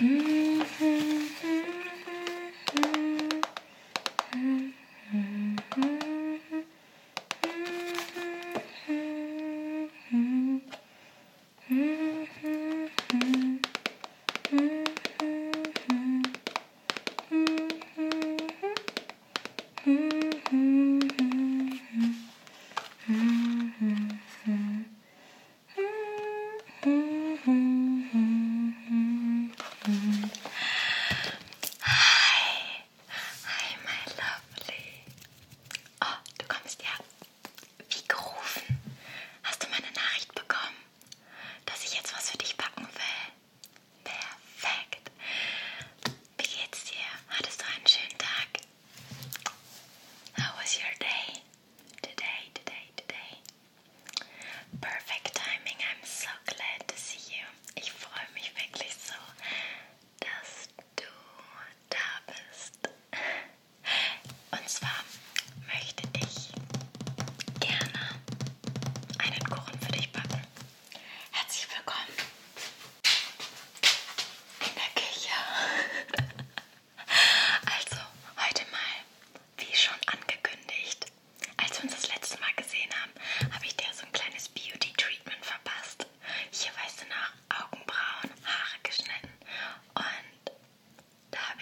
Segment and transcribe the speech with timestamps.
[0.00, 0.47] うん。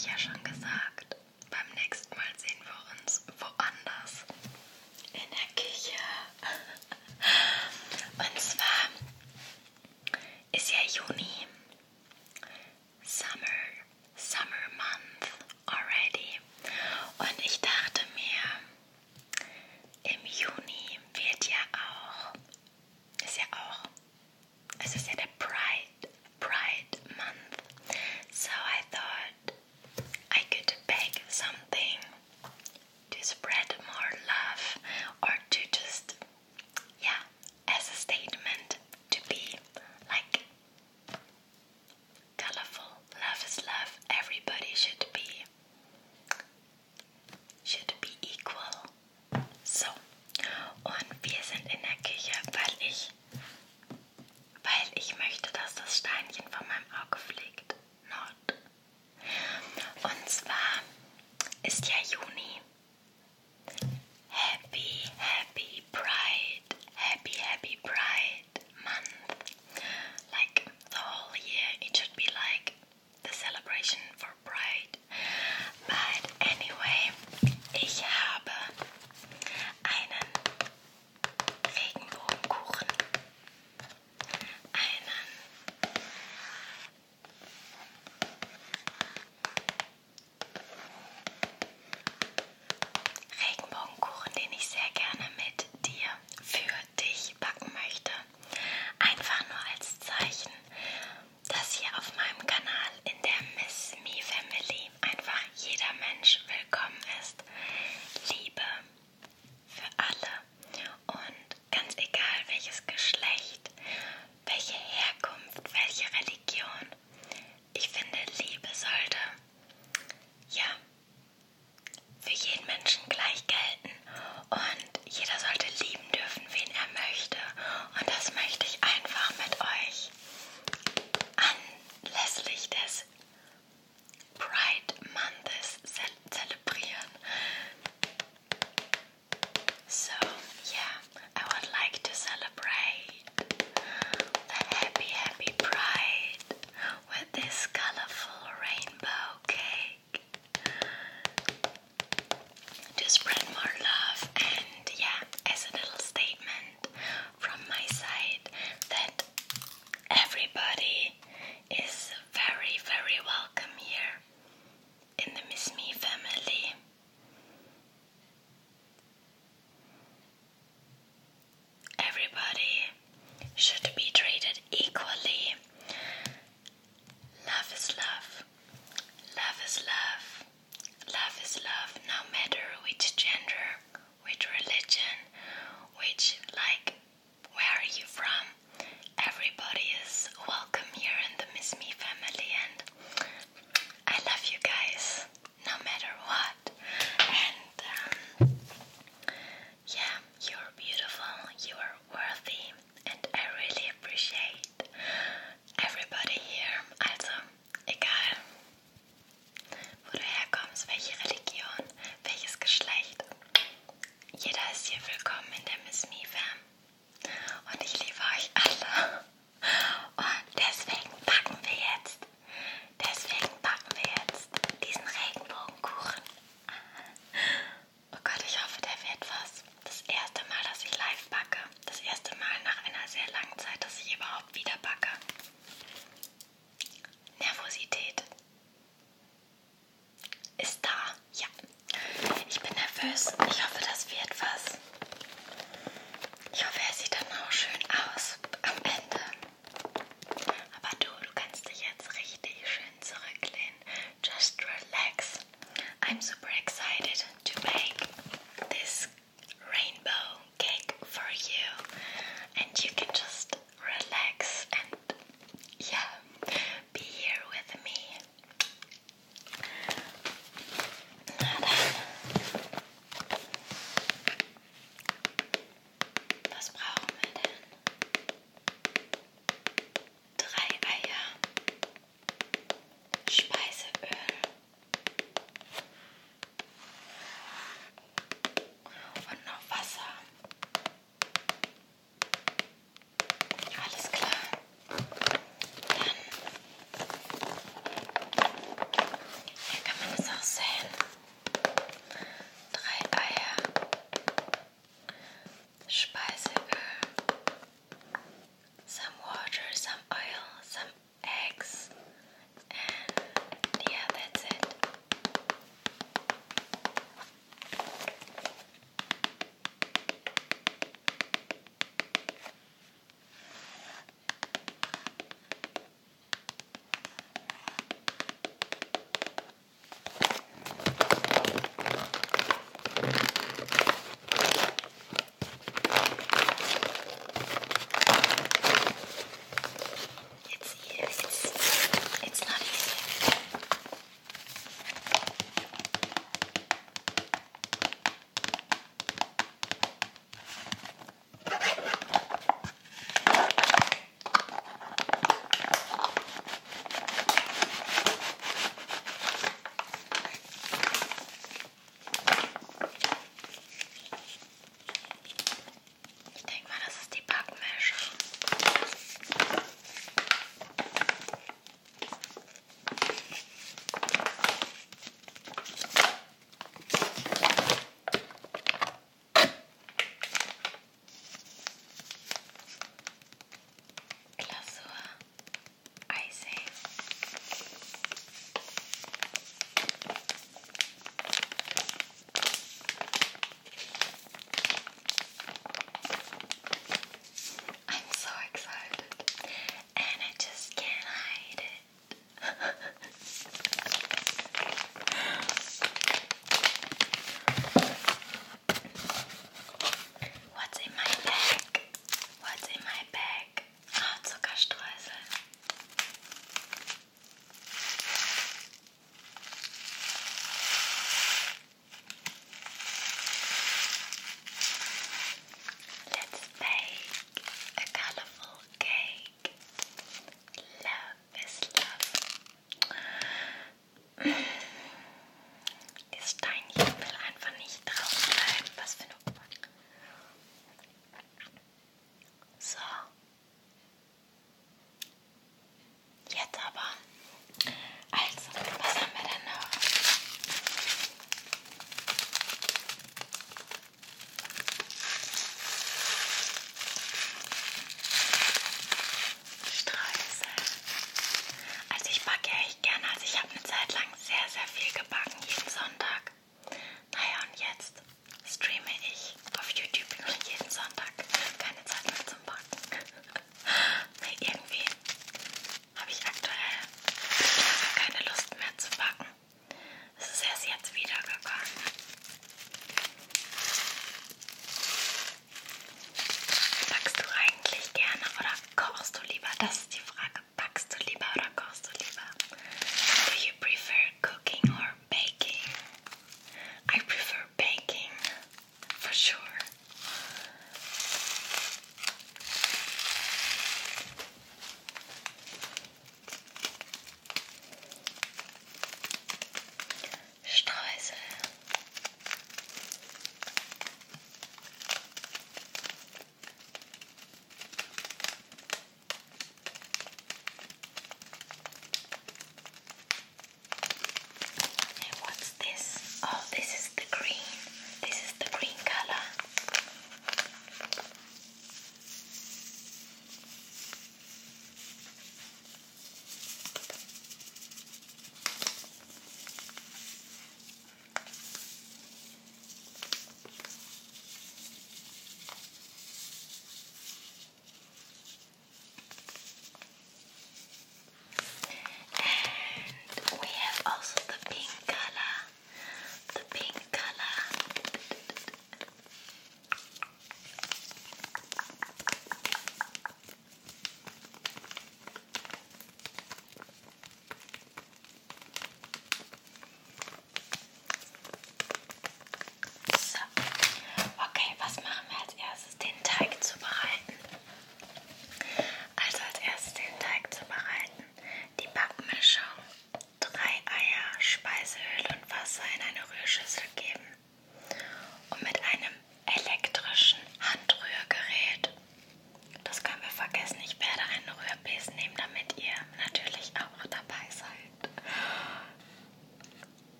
[0.00, 0.99] ich ja schon gesagt.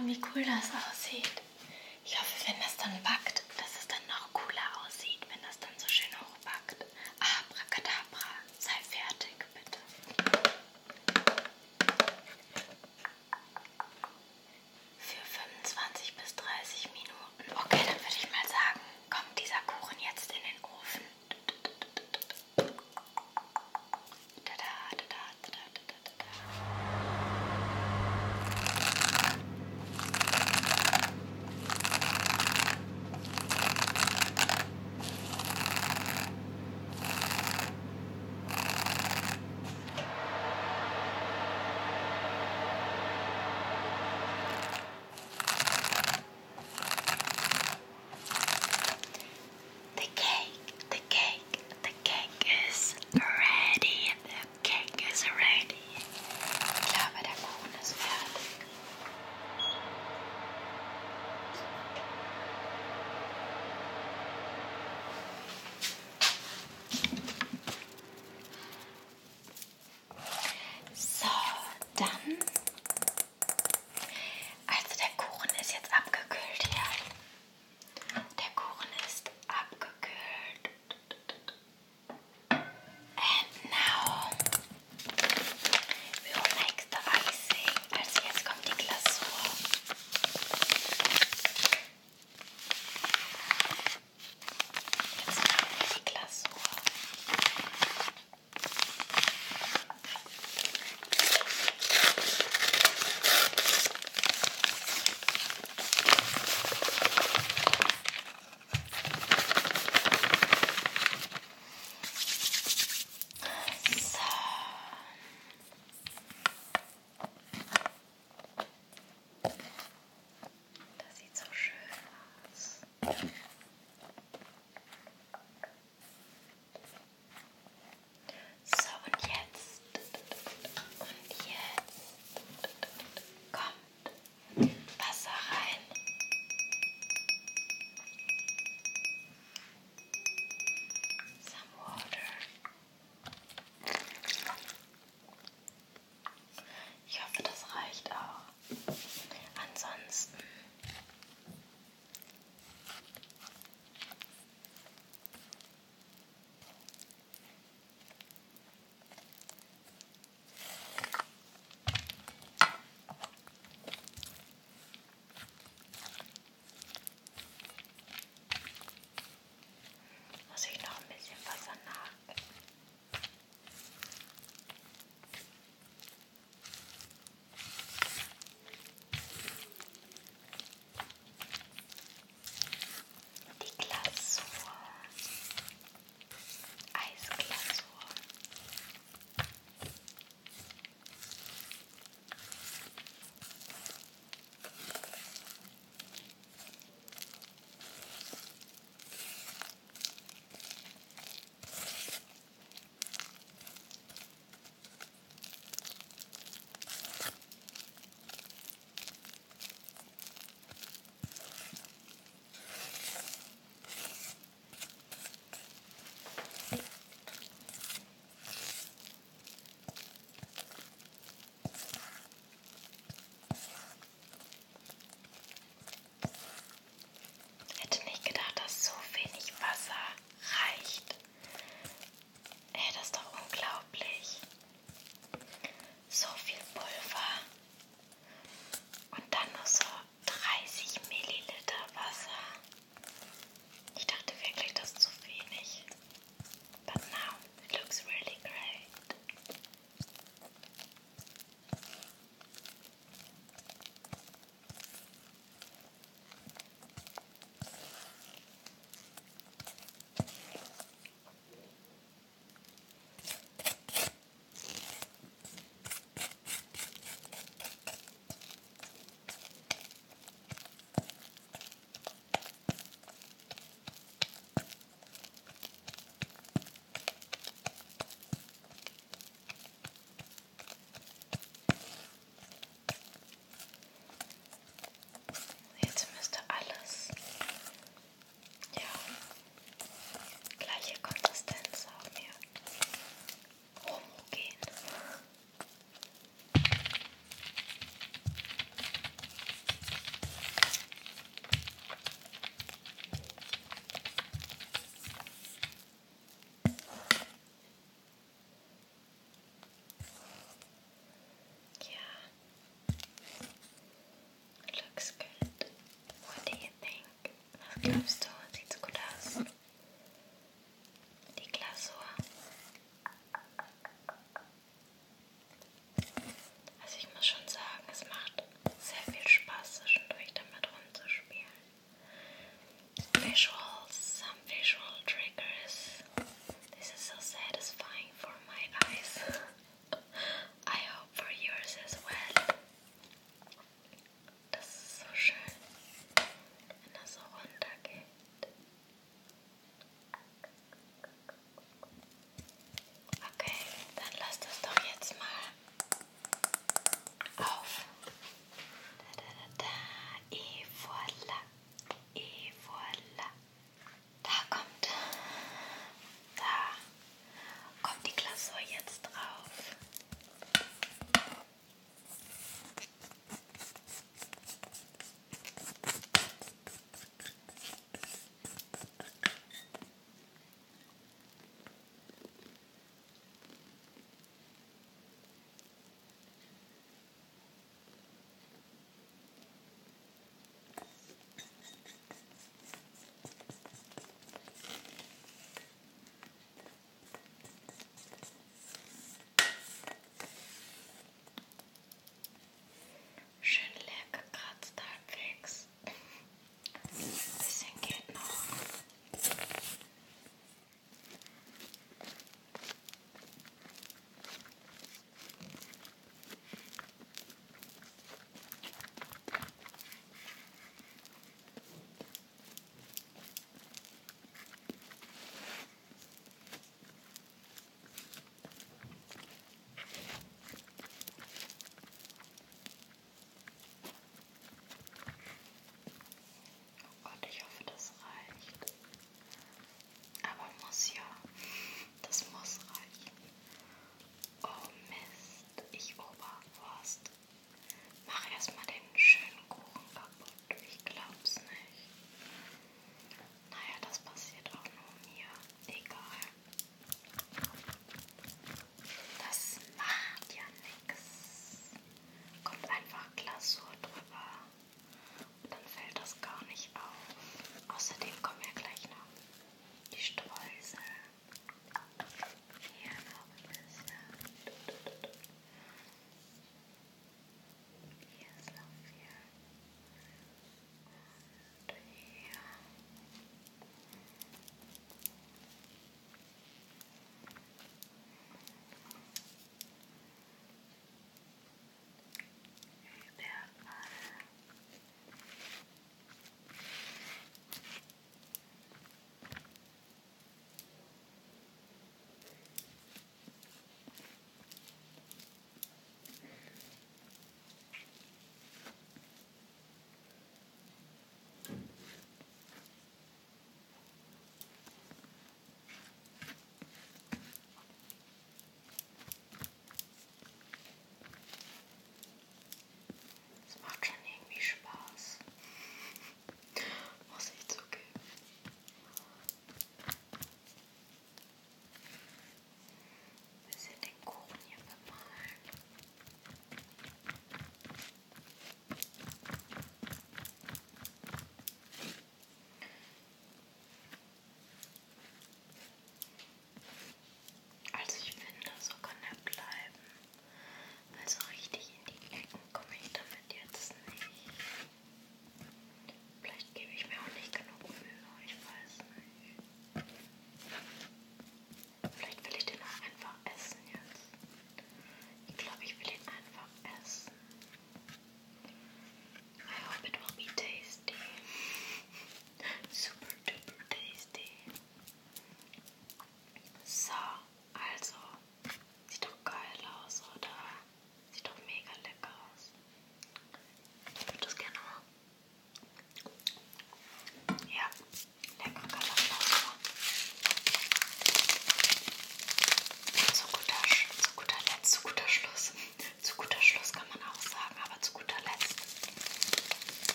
[0.00, 1.49] Glauben, wie cool das aussieht.